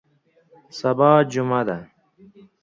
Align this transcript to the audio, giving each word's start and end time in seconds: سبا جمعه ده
سبا 0.77 1.11
جمعه 1.31 1.63
ده 1.67 1.77